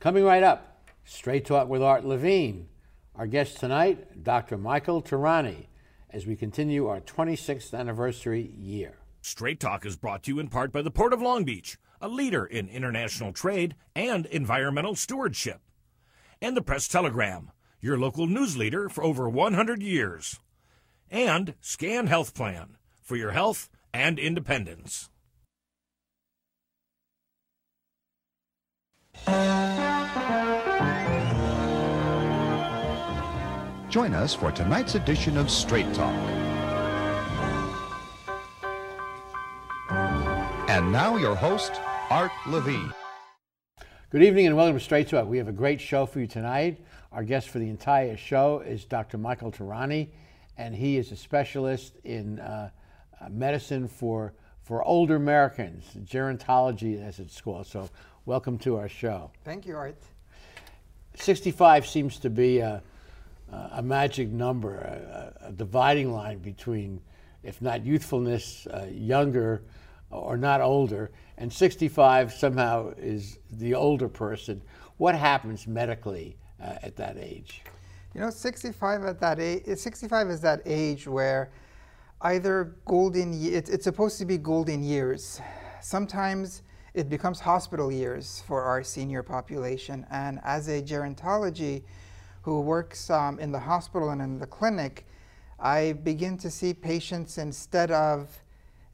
[0.00, 2.68] Coming right up, Straight Talk with Art Levine.
[3.16, 4.56] Our guest tonight, Dr.
[4.56, 5.66] Michael Tehrani,
[6.10, 8.94] as we continue our 26th anniversary year.
[9.22, 12.06] Straight Talk is brought to you in part by the Port of Long Beach, a
[12.06, 15.60] leader in international trade and environmental stewardship,
[16.40, 20.38] and the Press Telegram, your local news leader for over 100 years,
[21.10, 25.10] and Scan Health Plan for your health and independence.
[33.88, 36.14] Join us for tonight's edition of Straight Talk.
[40.68, 41.72] And now, your host,
[42.10, 42.92] Art Levine.
[44.10, 45.26] Good evening and welcome to Straight Talk.
[45.26, 46.84] We have a great show for you tonight.
[47.12, 49.16] Our guest for the entire show is Dr.
[49.16, 50.08] Michael Tehrani,
[50.58, 52.68] and he is a specialist in uh,
[53.18, 57.66] uh, medicine for, for older Americans, gerontology as it's called.
[57.66, 57.88] So,
[58.26, 59.30] welcome to our show.
[59.44, 59.96] Thank you, Art.
[61.14, 62.82] 65 seems to be a,
[63.52, 67.00] a magic number, a, a, dividing line between,
[67.42, 69.62] if not youthfulness, uh, younger
[70.10, 74.60] or not older, and 65 somehow is the older person.
[74.96, 77.62] What happens medically uh, at that age?
[78.14, 81.50] You know, 65 at that age, 65 is that age where
[82.22, 85.40] either golden, it, it's supposed to be golden years.
[85.80, 86.62] Sometimes
[86.94, 90.04] it becomes hospital years for our senior population.
[90.10, 91.82] And as a gerontology
[92.48, 95.06] who works um, in the hospital and in the clinic,
[95.60, 98.42] I begin to see patients instead of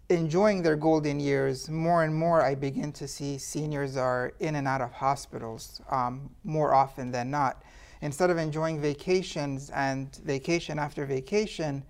[0.08, 4.66] enjoying their golden years, more and more I begin to see seniors are in and
[4.66, 7.62] out of hospitals um, more often than not.
[8.00, 11.84] Instead of enjoying vacations and vacation after vacation,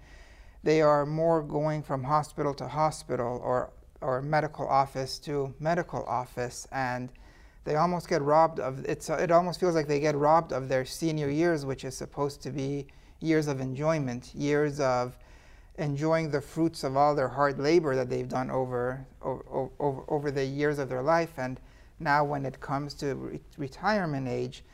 [0.62, 6.68] they are more going from hospital to hospital or, or medical office to medical office
[6.72, 7.08] and
[7.64, 10.84] they almost get robbed of it's it almost feels like they get robbed of their
[10.84, 12.86] senior years which is supposed to be
[13.20, 15.16] years of enjoyment years of
[15.78, 20.44] enjoying the fruits of all their hard labor that they've done over, over, over, the
[20.44, 21.32] years of their life.
[21.38, 21.60] And
[21.98, 24.64] now, when it comes to re retirement age,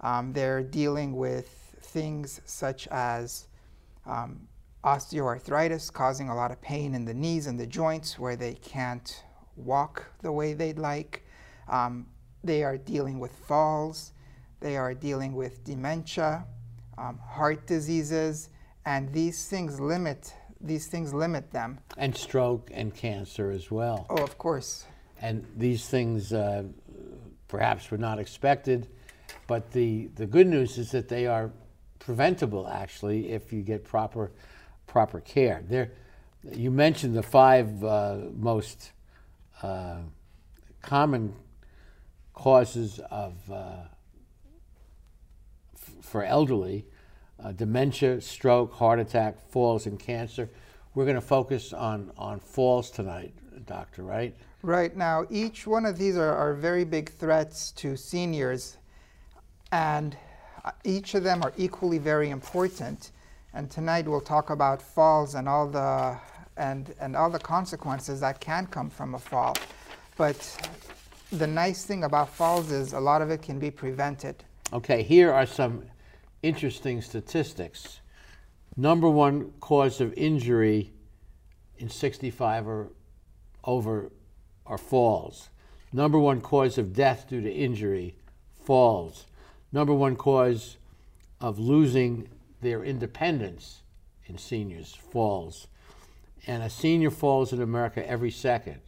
[0.00, 3.48] um, they're dealing with things such as
[4.06, 4.48] um,
[4.84, 9.24] osteoarthritis, causing a lot of pain in the knees and the joints where they can't
[9.56, 11.26] walk the way they'd like.
[11.68, 12.06] Um,
[12.42, 14.12] they are dealing with falls.
[14.60, 16.44] They are dealing with dementia,
[16.98, 18.50] um, heart diseases,
[18.84, 21.78] and these things limit these things limit them.
[21.96, 24.06] And stroke and cancer as well.
[24.10, 24.84] Oh, of course.
[25.20, 26.64] And these things uh,
[27.48, 28.88] perhaps were not expected,
[29.46, 31.50] but the, the good news is that they are
[31.98, 34.32] preventable actually if you get proper
[34.86, 35.62] proper care.
[35.68, 35.92] There,
[36.52, 38.90] you mentioned the five uh, most
[39.62, 39.98] uh,
[40.82, 41.34] common
[42.34, 43.76] causes of uh,
[46.00, 46.86] for elderly
[47.42, 50.48] uh, dementia, stroke, heart attack, falls, and cancer.
[50.94, 53.32] We're going to focus on, on falls tonight,
[53.66, 54.34] Doctor, right?
[54.62, 54.94] Right.
[54.96, 58.76] Now, each one of these are, are very big threats to seniors,
[59.72, 60.16] and
[60.64, 63.12] uh, each of them are equally very important.
[63.54, 66.18] And tonight we'll talk about falls and all the
[66.56, 69.56] and and all the consequences that can come from a fall.
[70.16, 70.36] But
[71.32, 74.42] the nice thing about falls is a lot of it can be prevented.
[74.72, 75.84] Okay, here are some
[76.42, 78.00] interesting statistics.
[78.76, 80.92] Number one cause of injury
[81.78, 82.88] in 65 or
[83.64, 84.10] over
[84.66, 85.50] are falls.
[85.92, 88.16] Number one cause of death due to injury,
[88.64, 89.26] falls.
[89.72, 90.76] Number one cause
[91.40, 92.28] of losing
[92.60, 93.82] their independence
[94.26, 95.66] in seniors, falls.
[96.46, 98.80] And a senior falls in America every second.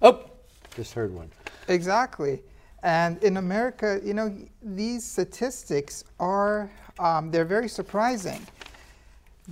[0.00, 0.30] Oh,
[0.74, 1.30] just heard one.
[1.68, 2.42] Exactly.
[2.82, 8.40] And in America, you know, these statistics are um, they're very surprising.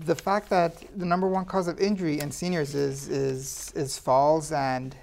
[0.04, 4.52] The fact that the number one cause of injury in seniors is, is, is falls
[4.52, 4.94] and,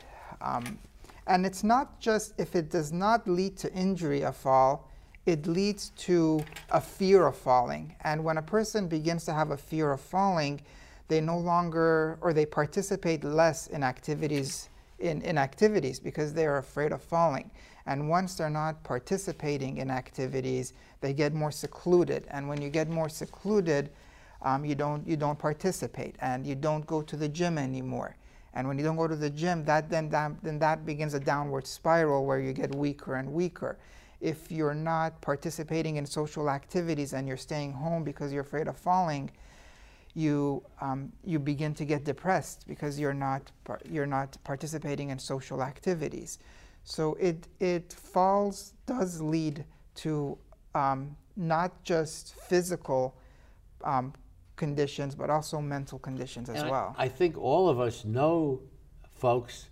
[0.41, 0.77] um,
[1.25, 4.89] and it's not just if it does not lead to injury, a fall,
[5.25, 7.93] it leads to a fear of falling.
[8.01, 10.61] And when a person begins to have a fear of falling,
[11.09, 16.57] they no longer, or they participate less in activities, in, in activities because they are
[16.57, 17.49] afraid of falling.
[17.85, 22.25] And once they're not participating in activities, they get more secluded.
[22.29, 23.89] And when you get more secluded,
[24.41, 28.15] um, you, don't, you don't participate and you don't go to the gym anymore.
[28.53, 31.19] And when you don't go to the gym, that then, that, then that begins a
[31.19, 33.77] downward spiral where you get weaker and weaker.
[34.19, 38.75] If you're not participating in social activities and you're staying home because you're afraid of
[38.75, 39.29] falling,
[40.17, 43.51] you, um, you begin to get depressed because you're not,
[43.87, 46.39] you're not participating in social activities.
[46.83, 49.63] So it, it falls does lead
[49.95, 50.35] to
[50.73, 53.15] um, not just physical
[53.83, 54.11] um,
[54.55, 56.95] conditions, but also mental conditions as And I- well.
[56.97, 58.59] I, think all of us know
[59.13, 59.69] folks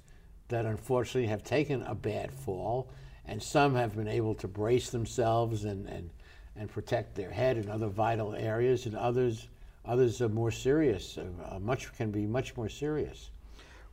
[0.50, 2.92] that unfortunately have taken a bad fall,
[3.26, 6.12] and some have been able to brace themselves and, and,
[6.56, 9.48] and protect their head and other vital areas, and others
[9.88, 11.18] others are more serious.
[11.18, 13.30] Uh, much can be much more serious.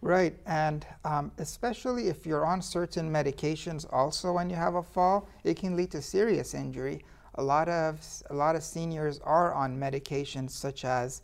[0.01, 5.29] Right, and um, especially if you're on certain medications, also when you have a fall,
[5.45, 7.05] it can lead to serious injury.
[7.37, 11.23] A lot of a lot of seniors are on medications such as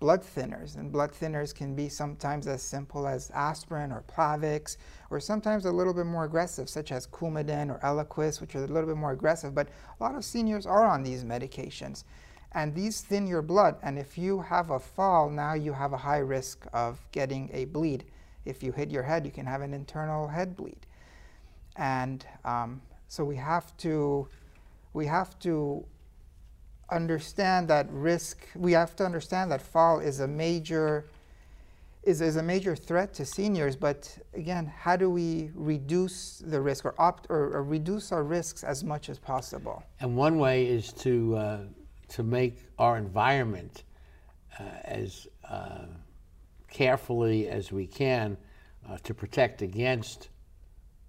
[0.00, 4.78] blood thinners, and blood thinners can be sometimes as simple as aspirin or Plavix,
[5.10, 8.66] or sometimes a little bit more aggressive, such as Coumadin or Eliquis, which are a
[8.66, 9.54] little bit more aggressive.
[9.54, 12.04] But a lot of seniors are on these medications,
[12.54, 13.76] and these thin your blood.
[13.82, 17.64] And if you have a fall, now you have a high risk of getting a
[17.66, 18.04] bleed.
[18.44, 20.86] If you hit your head, you can have an internal head bleed,
[21.76, 24.28] and um, so we have to
[24.92, 25.84] we have to
[26.90, 31.06] understand that risk we have to understand that fall is a major
[32.02, 36.84] is, is a major threat to seniors but again how do we reduce the risk
[36.84, 40.92] or opt or, or reduce our risks as much as possible And one way is
[41.04, 41.58] to uh,
[42.14, 43.82] to make our environment
[44.60, 45.86] uh, as uh,
[46.70, 48.36] carefully as we can
[48.88, 50.28] uh, to protect against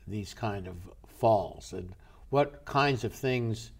[0.08, 0.76] these kind of
[1.20, 1.74] falls.
[1.74, 1.94] And
[2.32, 3.72] what kinds of things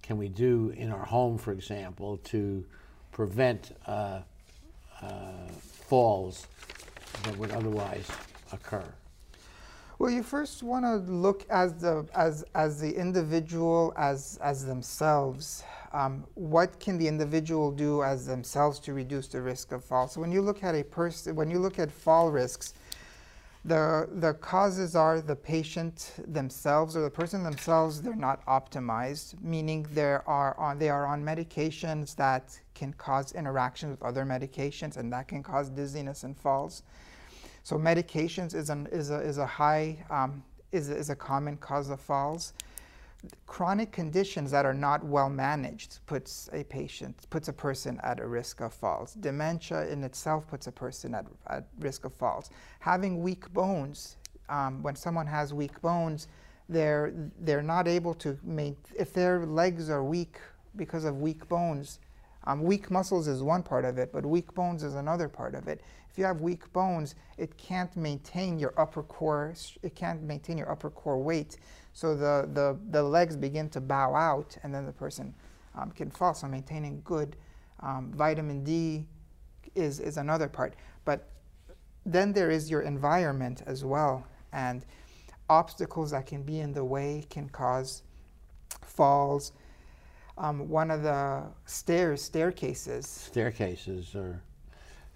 [0.00, 2.64] can we do in our home, for example, to
[3.12, 4.20] prevent uh,
[5.02, 5.06] uh,
[5.60, 6.46] falls
[7.24, 8.08] that would otherwise
[8.52, 8.90] occur?
[10.00, 15.62] Well, you first want to look as the as as the individual as as themselves.
[15.92, 20.08] Um, what can the individual do as themselves to reduce the risk of fall?
[20.08, 22.72] So when you look at a person, when you look at fall risks,
[23.66, 28.00] the the causes are the patient themselves or the person themselves.
[28.00, 33.90] They're not optimized, meaning they are on they are on medications that can cause interactions
[33.90, 36.84] with other medications, and that can cause dizziness and falls.
[37.62, 40.42] So medications is, an, is, a, is a high, um,
[40.72, 42.52] is, is a common cause of falls.
[43.46, 48.26] Chronic conditions that are not well managed puts a patient, puts a person at a
[48.26, 49.12] risk of falls.
[49.14, 52.50] Dementia in itself puts a person at, at risk of falls.
[52.78, 54.16] Having weak bones,
[54.48, 56.28] um, when someone has weak bones,
[56.70, 60.38] they're, they're not able to make, if their legs are weak
[60.76, 61.98] because of weak bones,
[62.44, 65.68] um, weak muscles is one part of it, but weak bones is another part of
[65.68, 65.82] it.
[66.10, 69.54] If you have weak bones, it can't maintain your upper core.
[69.82, 71.58] It can't maintain your upper core weight,
[71.92, 75.34] so the the, the legs begin to bow out, and then the person
[75.76, 76.34] um, can fall.
[76.34, 77.36] So maintaining good
[77.80, 79.06] um, vitamin D
[79.74, 80.74] is is another part.
[81.04, 81.28] But
[82.04, 84.84] then there is your environment as well, and
[85.48, 88.02] obstacles that can be in the way can cause
[88.82, 89.52] falls.
[90.40, 94.42] Um, one of the stairs, staircases, staircases or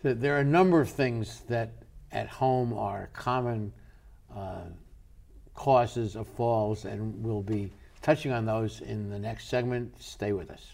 [0.03, 1.73] there are a number of things that
[2.13, 3.73] at home are common
[4.37, 4.65] uh,
[5.55, 7.73] causes of falls and we'll be
[8.03, 9.95] touching on those in the next segment.
[9.99, 10.74] Stay with us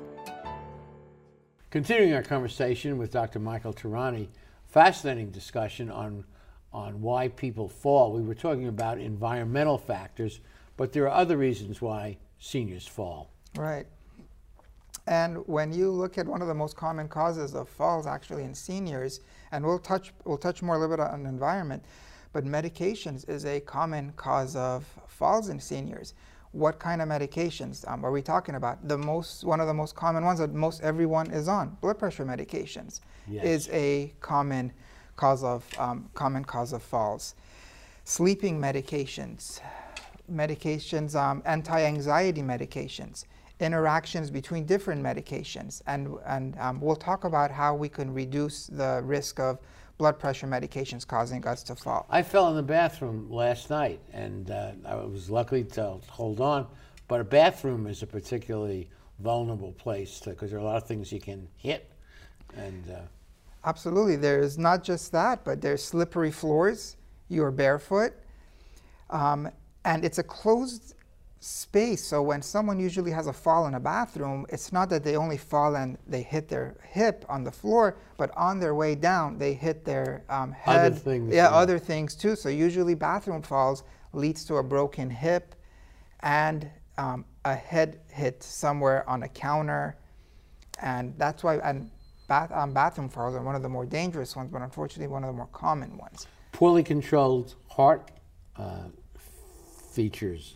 [1.71, 3.39] Continuing our conversation with Dr.
[3.39, 4.27] Michael Tehrani,
[4.67, 6.25] fascinating discussion on
[6.73, 8.11] on why people fall.
[8.11, 10.41] We were talking about environmental factors,
[10.75, 13.29] but there are other reasons why seniors fall.
[13.55, 13.87] Right.
[15.07, 18.53] And when you look at one of the most common causes of falls actually in
[18.53, 19.21] seniors,
[19.53, 21.85] and we'll touch we'll touch more a little bit on environment,
[22.33, 26.15] but medications is a common cause of falls in seniors.
[26.51, 28.85] What kind of medications um, are we talking about?
[28.87, 32.25] The most one of the most common ones that most everyone is on, blood pressure
[32.25, 33.45] medications, Yes.
[33.45, 34.73] is a common
[35.15, 37.35] cause of um, common cause of falls.
[38.03, 39.61] Sleeping medications,
[40.29, 43.25] medications, um, anti-anxiety medications,
[43.61, 49.01] interactions between different medications, and and um, we'll talk about how we can reduce the
[49.05, 49.59] risk of
[49.97, 52.05] blood pressure medications causing us to fall.
[52.09, 56.67] I fell in the bathroom last night, and uh, I was lucky to hold on.
[57.07, 61.11] But a bathroom is a particularly vulnerable place because there are a lot of things
[61.11, 61.91] you can hit,
[62.55, 63.01] and uh,
[63.63, 64.15] Absolutely.
[64.15, 66.97] There's not just that, but there's slippery floors.
[67.29, 68.13] You're barefoot.
[69.09, 69.49] Um,
[69.85, 70.95] and it's a closed
[71.41, 72.03] space.
[72.05, 75.37] So when someone usually has a fall in a bathroom, it's not that they only
[75.37, 79.53] fall and they hit their hip on the floor, but on their way down, they
[79.55, 80.97] hit their um, Other head.
[80.99, 81.55] things, yeah, yeah.
[81.57, 82.35] other things too.
[82.35, 83.83] So usually bathroom falls
[84.13, 85.55] leads to a broken hip
[86.19, 86.69] and
[86.99, 89.97] um, a head hit somewhere on a counter
[90.83, 91.89] and that's why and
[92.27, 95.27] bath, um, bathroom falls are one of the more dangerous ones, but unfortunately one of
[95.27, 96.27] the more common ones.
[96.51, 98.11] poorly controlled heart
[98.57, 98.83] uh,
[99.91, 100.55] features.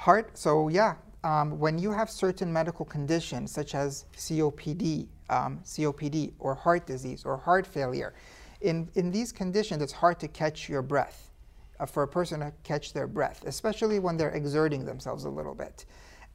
[0.00, 6.32] Heart, so yeah, um, when you have certain medical conditions such as COPD, um, COPD,
[6.38, 8.14] or heart disease, or heart failure,
[8.62, 11.30] in, in these conditions it's hard to catch your breath,
[11.78, 15.54] uh, for a person to catch their breath, especially when they're exerting themselves a little
[15.54, 15.84] bit.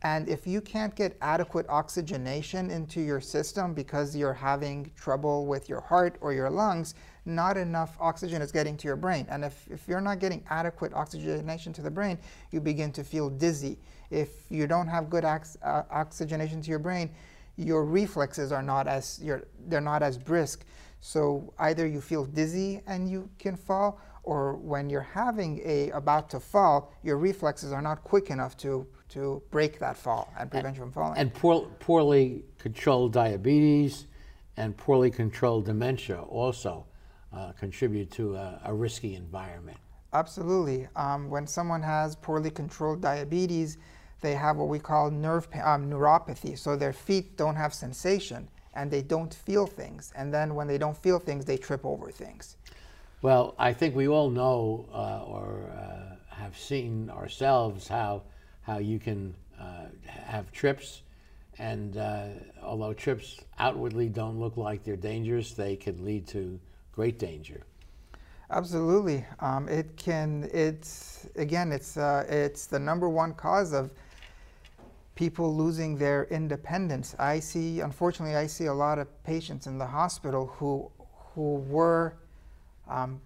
[0.06, 5.68] And if you can't get adequate oxygenation into your system because you're having trouble with
[5.68, 6.94] your heart or your lungs,
[7.26, 9.26] not enough oxygen is getting to your brain.
[9.32, 12.20] And if, if you're not getting adequate oxygenation to the brain,
[12.52, 13.80] you begin to feel dizzy.
[14.12, 17.10] If you don't have good ox- uh, oxygenation to your brain,
[17.58, 19.20] your reflexes are not as
[19.68, 20.66] they're not as brisk.
[21.02, 26.30] So either you feel dizzy and you can fall, or when you're having a about
[26.30, 28.86] to fall, your reflexes are not quick enough to
[29.16, 31.18] to break that fall and prevent you from falling.
[31.18, 34.08] And poor, poorly controlled diabetes
[34.58, 36.86] and poorly controlled dementia also
[37.34, 39.78] uh, contribute to a, a risky environment.
[40.14, 40.88] Absolutely.
[40.98, 43.78] Um, when someone has poorly controlled diabetes,
[44.20, 46.58] they have what we call nerve um, neuropathy.
[46.58, 50.12] So their feet don't have sensation and they don't feel things.
[50.16, 52.58] And then when they don't feel things, they trip over things.
[53.22, 58.24] Well, I think we all know uh, or uh, have seen ourselves how
[58.66, 61.04] how you can uh, have trips,
[61.60, 62.28] and uh,
[62.62, 66.60] although trips outwardly don't look like they're dangerous, they could lead to
[66.92, 67.62] great danger.
[68.52, 69.26] Absolutely.
[69.40, 70.50] Um, it can.
[70.54, 71.72] It's again.
[71.72, 73.92] It's uh, it's the number one cause of
[75.16, 77.16] people losing their independence.
[77.18, 77.80] I see.
[77.80, 80.92] Unfortunately, I see a lot of patients in the hospital who
[81.34, 82.18] who were
[82.88, 83.20] um,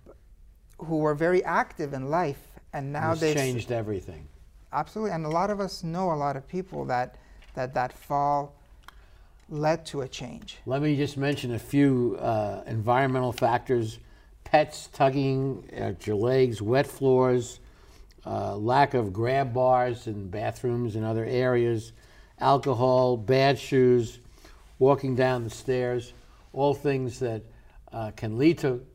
[0.78, 4.28] who were very active in life, and now they've changed everything.
[4.72, 7.16] Absolutely, and a lot of us know a lot of people that
[7.56, 8.56] that that fall
[9.50, 10.58] led to a change.
[10.66, 14.00] Let me just mention a few uh, environmental factors
[14.44, 17.60] pets tugging at your legs, wet floors,
[18.26, 21.94] uh, lack of grab bars in bathrooms and other areas,
[22.40, 24.20] alcohol, bad shoes,
[24.80, 26.14] walking down the stairs,
[26.52, 27.44] all things that
[27.92, 28.86] uh, can lead to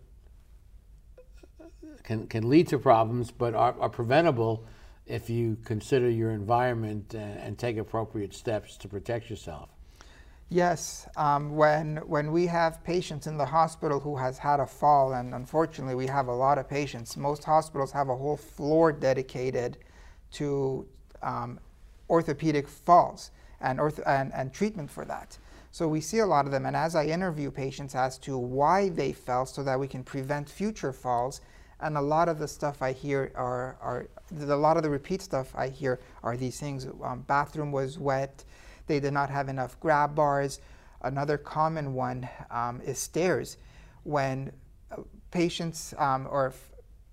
[2.02, 4.66] can, can lead to problems, but are, are preventable
[5.06, 9.68] if you consider your environment and, and take appropriate steps to protect yourself.
[10.50, 15.14] Yes, um, when when we have patients in the hospital who has had a fall,
[15.14, 17.16] and unfortunately we have a lot of patients.
[17.16, 19.78] Most hospitals have a whole floor dedicated
[20.32, 20.86] to
[21.22, 21.58] um,
[22.10, 23.30] orthopedic falls
[23.60, 25.38] and, orth- and and treatment for that.
[25.70, 28.90] So we see a lot of them, and as I interview patients as to why
[28.90, 31.40] they fell, so that we can prevent future falls,
[31.84, 34.08] and a lot of the stuff I hear are, are
[34.40, 36.86] a lot of the repeat stuff I hear are these things.
[37.02, 38.44] Um, bathroom was wet
[38.86, 40.60] they did not have enough grab bars.
[41.02, 43.56] Another common one um, is stairs.
[44.04, 44.52] When
[44.90, 46.52] uh, patients um, or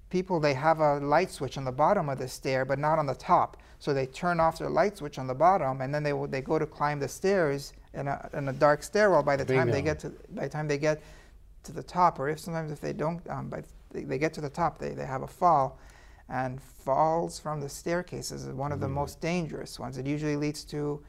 [0.09, 3.05] people, they have a light switch on the bottom of the stair, but not on
[3.05, 3.57] the top.
[3.79, 6.59] So they turn off their light switch on the bottom, and then they, they go
[6.59, 9.23] to climb the stairs in a, in a dark stairwell.
[9.23, 9.61] By the Bingo.
[9.61, 11.01] time they get to by the time they get
[11.63, 13.63] to the top, or if sometimes if they don't, um, by
[13.93, 15.79] they, they get to the top, they, they have a fall
[16.31, 18.93] and falls from the staircases is one of the mm.
[18.93, 19.97] most dangerous ones.
[19.97, 21.03] It usually leads to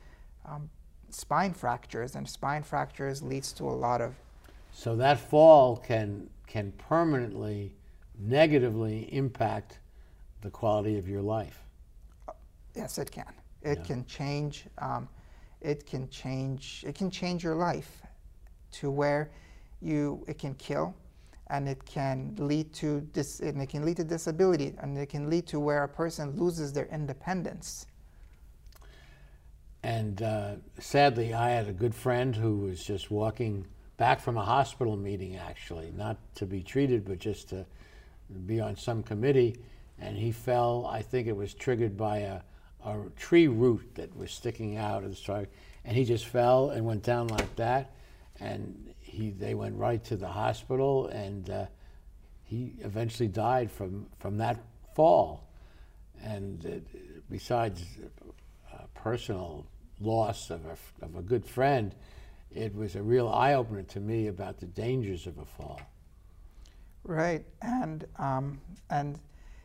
[0.44, 0.68] um,
[1.10, 4.14] spine fractures, and spine fractures leads to a lot of.
[4.72, 7.74] So that fall can can permanently
[8.18, 9.78] negatively impact
[10.42, 11.62] the quality of your life.
[12.74, 13.32] yes, it can.
[13.62, 13.84] It yeah.
[13.84, 14.64] can change.
[14.78, 15.08] Um,
[15.60, 16.84] it can change.
[16.86, 18.02] It can change your life
[18.72, 19.30] to where
[19.80, 20.24] you.
[20.26, 20.96] It can kill,
[21.48, 25.28] and it can lead to dis, and it can lead to disability, and it can
[25.28, 27.86] lead to where a person loses their independence.
[29.82, 34.44] And uh, sadly, I had a good friend who was just walking back from a
[34.44, 37.66] hospital meeting, actually, not to be treated, but just to
[38.46, 39.56] be on some committee.
[39.98, 42.40] And he fell, I think it was triggered by a,
[42.84, 45.48] a tree root that was sticking out the trunk.
[45.84, 47.92] And he just fell and went down like that.
[48.42, 51.66] And he, they went right to the hospital, and uh,
[52.42, 54.58] he eventually died from, from that
[54.94, 55.48] fall.
[56.22, 56.98] And uh,
[57.30, 57.84] besides
[58.72, 59.66] uh, personal
[60.00, 61.94] loss of a, of a good friend,
[62.50, 65.80] it was a real eye opener to me about the dangers of a fall.
[67.04, 69.18] Right, and um, and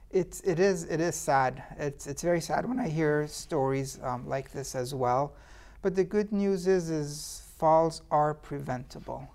[0.10, 1.64] it's it is it is sad.
[1.78, 5.36] It's it's very sad when I hear stories um, like this as well.
[5.82, 9.28] But the good news is is falls are preventable,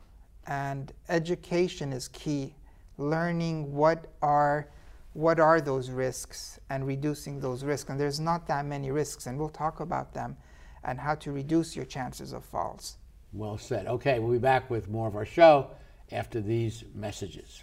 [0.46, 2.54] and education is key.
[2.98, 4.68] Learning what are
[5.14, 7.90] what are those risks and reducing those risks.
[7.90, 10.36] And there's not that many risks, and we'll talk about them
[10.84, 12.96] and how to reduce your chances of falls.
[13.32, 13.86] Well said.
[13.86, 15.70] Okay, we'll be back with more of our show
[16.10, 17.62] after these messages.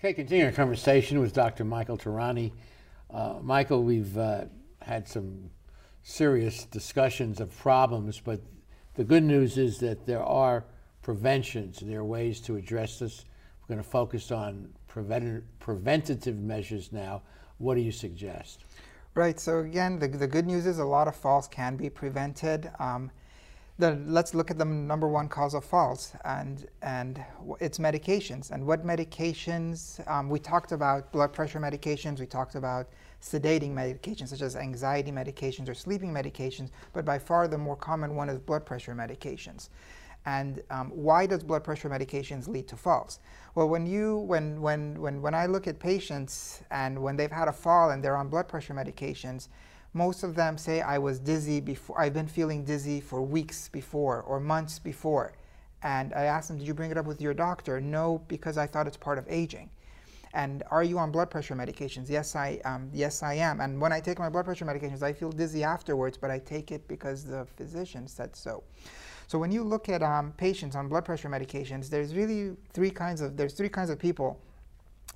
[0.00, 1.64] Okay, continuing our conversation with Dr.
[1.64, 2.52] Michael Tehrani.
[3.12, 4.44] Uh, Michael, we've uh,
[4.80, 5.50] had some
[6.04, 8.40] serious discussions of problems, but
[8.94, 10.64] the good news is that there are
[11.02, 11.80] preventions.
[11.80, 13.24] There are ways to address this.
[13.60, 17.22] We're going to focus on prevent- preventative measures now.
[17.56, 18.66] What do you suggest?
[19.14, 19.40] Right.
[19.40, 22.70] So again, the, the good news is a lot of falls can be prevented.
[22.78, 23.10] Um,
[23.78, 27.24] the, let's look at the number one cause of falls and and
[27.60, 32.88] it's medications and what medications um, we talked about blood pressure medications we talked about
[33.22, 38.16] sedating medications such as anxiety medications or sleeping medications but by far the more common
[38.16, 39.68] one is blood pressure medications
[40.26, 43.20] And um, why does blood pressure medications lead to falls?
[43.54, 47.48] Well, when you when when when when I look at patients and when they've had
[47.48, 49.48] a fall and they're on blood pressure medications,
[49.92, 52.00] most of them say I was dizzy before.
[52.00, 55.32] I've been feeling dizzy for weeks before or months before.
[55.82, 58.66] And I asked them, "Did you bring it up with your doctor?" No, because I
[58.66, 59.70] thought it's part of aging.
[60.34, 62.08] And are you on blood pressure medications?
[62.08, 63.60] Yes, I um, yes I am.
[63.60, 66.70] And when I take my blood pressure medications, I feel dizzy afterwards, but I take
[66.70, 68.62] it because the physician said so.
[69.26, 73.20] So when you look at um, patients on blood pressure medications, there's really three kinds
[73.20, 74.40] of there's three kinds of people.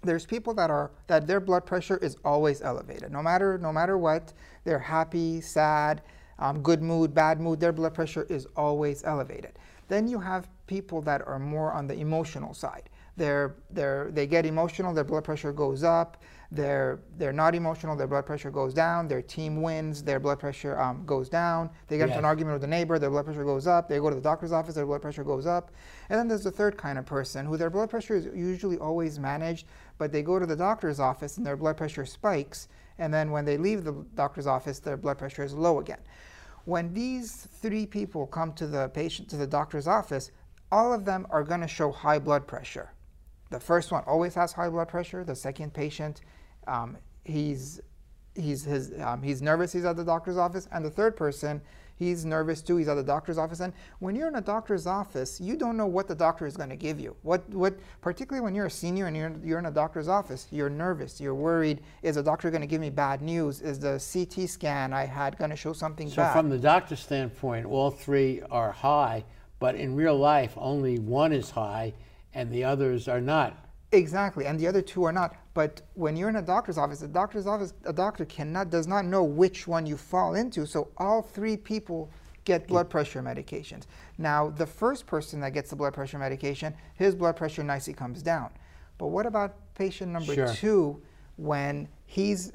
[0.03, 3.97] There's people that are that their blood pressure is always elevated, no matter no matter
[3.99, 4.33] what.
[4.65, 6.03] They're happy, sad,
[6.39, 7.61] um, good mood, bad mood.
[7.61, 9.59] Their blood pressure is always elevated.
[9.89, 12.89] Then you have people that are more on the emotional side.
[13.17, 16.23] They're, they're, they get emotional, their blood pressure goes up
[16.55, 20.79] they're, they're not emotional, their blood pressure goes down, their team wins, their blood pressure
[20.79, 22.11] um, goes down, they get yes.
[22.11, 24.21] into an argument with a neighbor, their blood pressure goes up, they go to the
[24.21, 25.71] doctor's office, their blood pressure goes up.
[26.11, 29.19] And then there's the third kind of person who their blood pressure is usually always
[29.19, 33.31] managed, but they go to the doctor's office and their blood pressure spikes, and then
[33.31, 36.01] when they leave the doctor's office, their blood pressure is low again.
[36.67, 40.31] When these three people come to the patient, to the doctor's office,
[40.71, 42.93] all of them are going to show high blood pressure.
[43.51, 45.25] The first one always has high blood pressure.
[45.25, 46.21] The second patient
[46.67, 47.81] um, he's
[48.35, 49.73] he's his um, he's nervous.
[49.73, 51.61] He's at the doctor's office, and the third person,
[51.97, 52.77] he's nervous too.
[52.77, 55.87] He's at the doctor's office, and when you're in a doctor's office, you don't know
[55.87, 57.17] what the doctor is going to give you.
[57.23, 60.71] What what particularly when you're a senior and you're you're in a doctor's office, you're
[60.71, 61.21] nervous.
[61.21, 61.81] You're worried.
[62.03, 63.61] Is the doctor going to give me bad news?
[63.61, 66.33] Is the CT scan I had going to show something so bad?
[66.33, 69.25] So from the doctor's standpoint, all three are high,
[69.59, 71.95] but in real life, only one is high,
[72.35, 73.62] and the others are not.
[73.93, 75.37] Exactly, and the other two are not.
[75.53, 79.05] But when you're in a doctor's office, a doctor's office, a doctor cannot does not
[79.05, 80.67] know which one you fall into.
[80.67, 82.11] So all three people
[82.45, 82.69] get mm.
[82.69, 83.85] blood pressure medications.
[84.17, 88.23] Now, the first person that gets the blood pressure medication, his blood pressure nicely comes
[88.23, 88.51] down.
[88.97, 90.55] But what about patient number sure.
[90.55, 91.03] two
[91.37, 92.53] when he's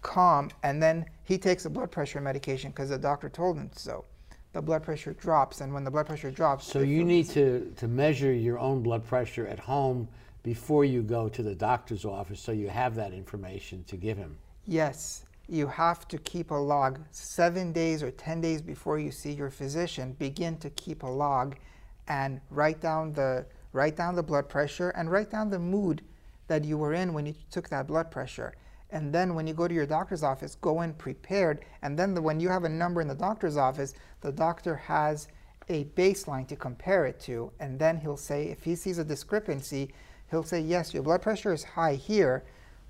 [0.00, 4.06] calm and then he takes a blood pressure medication because the doctor told him so?
[4.54, 7.86] The blood pressure drops, and when the blood pressure drops, so you need to, to
[7.86, 10.08] measure your own blood pressure at home
[10.42, 14.36] before you go to the doctor's office so you have that information to give him.
[14.66, 17.00] Yes, you have to keep a log.
[17.10, 21.56] Seven days or 10 days before you see your physician, begin to keep a log
[22.06, 26.02] and write down the, write down the blood pressure and write down the mood
[26.48, 28.54] that you were in when you took that blood pressure.
[28.90, 31.64] And then when you go to your doctor's office, go in prepared.
[31.82, 35.28] And then the, when you have a number in the doctor's office, the doctor has
[35.68, 37.52] a baseline to compare it to.
[37.60, 39.92] And then he'll say, if he sees a discrepancy,
[40.30, 42.44] he'll say, yes, your blood pressure is high here,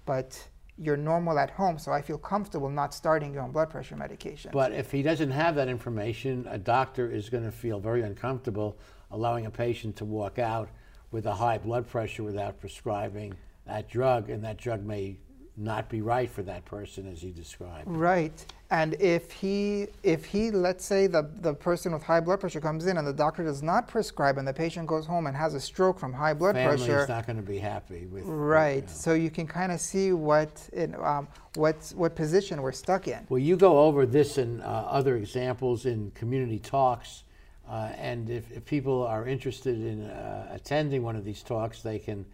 [0.07, 3.97] but you're normal at home, so I feel comfortable not starting your own blood pressure
[3.97, 4.51] medication.
[4.53, 8.79] But if he doesn't have that information, a doctor is going to feel very uncomfortable
[9.11, 10.69] allowing a patient to walk out
[11.11, 13.35] with a high blood pressure without prescribing
[13.67, 15.19] that drug, and that drug may
[15.59, 17.89] not be right for that person as he described.
[17.89, 18.45] Right.
[18.71, 22.87] And if he, if he, let's say the, the person with high blood pressure comes
[22.87, 25.61] in and the doctor does not prescribe and the patient goes home and has a
[25.61, 27.07] stroke from high blood Family's pressure.
[27.09, 28.75] not going to be happy with Right.
[28.77, 28.87] You know.
[28.89, 33.27] So you can kind of see what, in, um, what, what position we're stuck in.
[33.29, 37.25] Well, you go over this and uh, other examples in community talks.
[37.69, 41.99] Uh, and if, if, people are interested in uh, attending one of these talks, they
[41.99, 42.25] can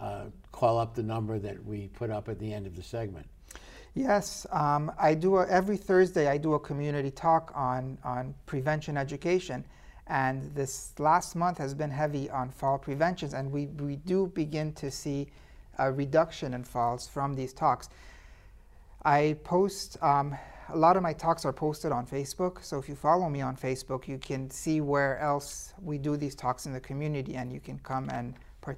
[0.00, 3.26] uh, call up the number that we put up at the end of the segment.
[3.94, 6.28] Yes, um, I do a, every Thursday.
[6.28, 9.64] I do a community talk on on prevention education,
[10.06, 14.72] and this last month has been heavy on fall preventions, and we we do begin
[14.74, 15.26] to see
[15.78, 17.88] a reduction in falls from these talks.
[19.04, 20.00] I post.
[20.02, 20.36] Um,
[20.72, 23.56] a lot of my talks are posted on Facebook, so if you follow me on
[23.56, 27.58] Facebook, you can see where else we do these talks in the community, and you
[27.58, 28.34] can come and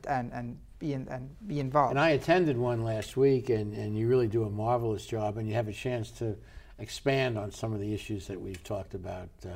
[0.09, 1.93] and, and be in, and be involved.
[1.93, 5.49] And I attended one last week, and, and you really do a marvelous job, and
[5.49, 6.37] you have a chance to
[6.79, 9.51] expand on some of the issues that we've talked about uh,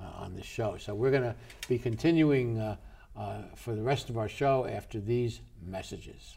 [0.00, 0.76] uh, on the show.
[0.76, 1.34] So we're going to
[1.68, 2.76] be continuing uh,
[3.16, 6.36] uh, for the rest of our show after these messages.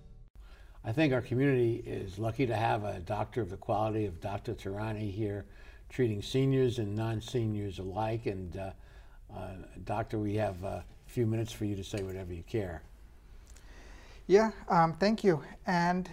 [0.83, 4.55] I think our community is lucky to have a doctor of the quality of Dr.
[4.55, 5.45] Tehrani here,
[5.89, 8.25] treating seniors and non-seniors alike.
[8.25, 8.71] And uh,
[9.35, 9.49] uh,
[9.85, 12.81] doctor, we have a few minutes for you to say whatever you care.
[14.25, 15.43] Yeah, um, thank you.
[15.67, 16.09] And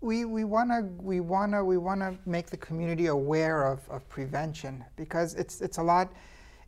[0.00, 5.34] we we wanna we wanna we wanna make the community aware of, of prevention because
[5.34, 6.12] it's it's a lot.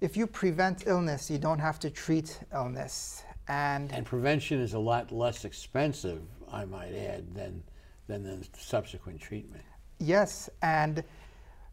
[0.01, 3.25] If you prevent illness, you don't have to treat illness.
[3.49, 6.23] And And prevention is a lot less expensive,
[6.55, 7.63] I might add, than
[8.07, 9.65] than the subsequent treatment.
[9.99, 11.03] Yes, and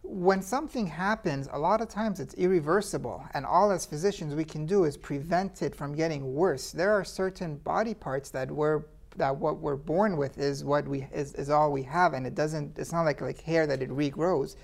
[0.01, 4.65] when something happens, a lot of times it's irreversible, and all as physicians we can
[4.65, 6.71] do is prevent it from getting worse.
[6.71, 8.83] There are certain body parts that we're
[9.17, 12.33] that what we're born with is what we is, is all we have, and it
[12.33, 12.79] doesn't.
[12.79, 14.55] It's not like like hair that it regrows.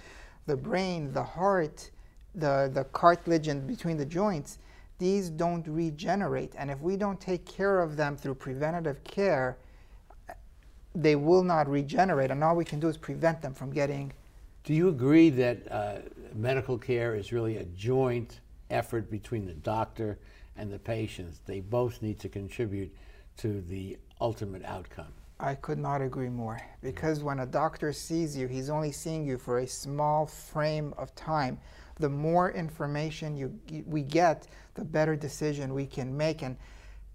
[0.48, 1.92] The brain, the heart,
[2.34, 4.58] the the cartilage in between the joints,
[4.98, 9.58] these don't regenerate, and if we don't take care of them through preventative care,
[11.02, 14.12] they will not regenerate, and all we can do is prevent them from getting.
[14.64, 15.96] Do you agree that uh,
[16.34, 20.18] medical care is really a joint effort between the doctor
[20.58, 21.40] and the patients?
[21.46, 22.94] They both need to contribute
[23.38, 25.14] to the ultimate outcome.
[25.40, 29.38] I could not agree more because when a doctor sees you, he's only seeing you
[29.38, 31.60] for a small frame of time.
[32.00, 36.42] The more information you, we get, the better decision we can make.
[36.42, 36.58] And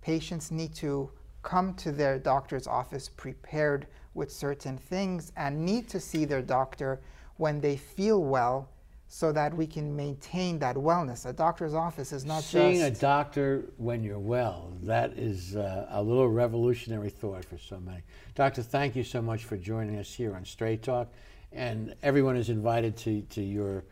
[0.03, 1.11] patients need to
[1.43, 7.01] come to their doctor's office prepared with certain things and need to see their doctor
[7.37, 8.69] when they feel well
[9.09, 11.27] so that we can maintain that wellness.
[11.27, 15.55] A doctor's office is not just Seeing just a doctor when you're well, that is
[15.55, 18.03] uh, a little revolutionary thought for so many.
[18.35, 21.13] Doctor, thank you so much for joining us here on Straight Talk.
[21.53, 23.85] And everyone is invited to, to your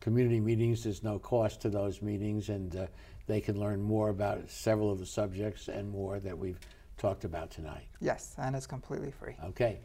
[0.00, 0.84] community meetings.
[0.84, 2.86] There's no cost to those meetings, and uh,
[3.26, 6.60] they can learn more about several of the subjects and more that we've
[6.96, 7.86] talked about tonight.
[8.00, 9.36] Yes, and it's completely free.
[9.44, 9.78] Okay.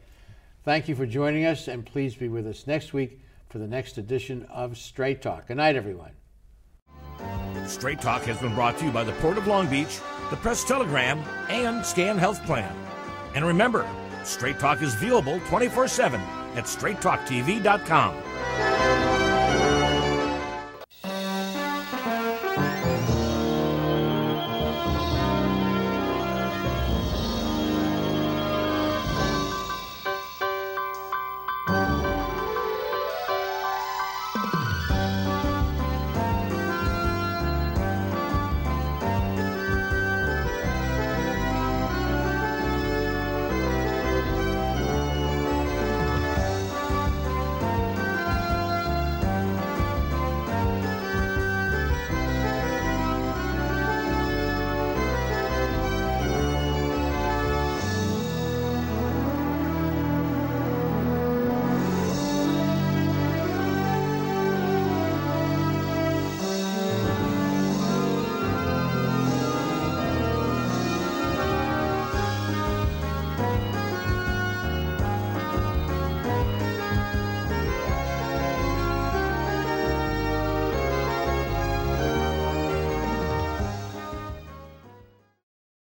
[0.64, 3.98] Thank you for joining us, and please be with us next week for the next
[3.98, 5.48] edition of Straight Talk.
[5.48, 6.12] Good night, everyone.
[7.66, 10.64] Straight Talk has been brought to you by the Port of Long Beach, the Press
[10.64, 12.74] Telegram, and Scan Health Plan.
[13.34, 13.86] And remember,
[14.24, 16.20] Straight Talk is viewable 24 7
[16.54, 18.71] at straighttalktv.com.